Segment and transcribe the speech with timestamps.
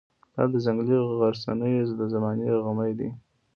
[0.33, 3.09] دا د ځنګلي غرڅنۍ د زمانې غمی دی.